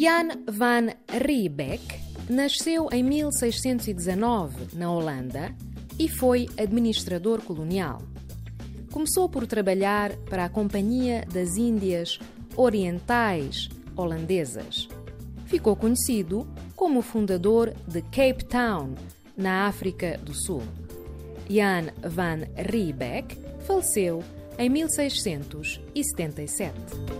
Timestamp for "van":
0.46-0.90, 22.08-22.46